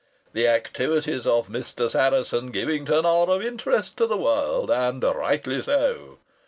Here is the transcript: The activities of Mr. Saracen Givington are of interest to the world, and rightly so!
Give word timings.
The 0.33 0.47
activities 0.47 1.27
of 1.27 1.47
Mr. 1.47 1.87
Saracen 1.87 2.51
Givington 2.51 3.05
are 3.05 3.27
of 3.29 3.43
interest 3.43 3.97
to 3.97 4.07
the 4.07 4.17
world, 4.17 4.71
and 4.71 5.03
rightly 5.03 5.61
so! 5.61 6.17